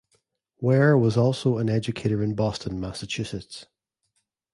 Ware 0.59 0.97
was 0.97 1.15
also 1.15 1.59
an 1.59 1.69
educator 1.69 2.23
in 2.23 2.33
Boston, 2.33 2.79
Massachusetts. 2.79 3.67